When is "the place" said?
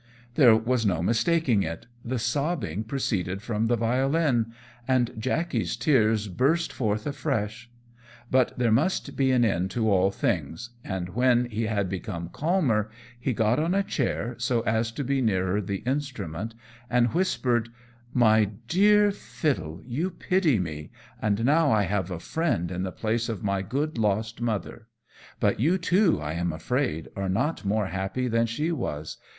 22.81-23.29